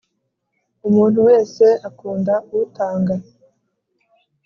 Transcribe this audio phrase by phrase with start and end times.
[0.87, 3.13] umuntu wese akunda utanga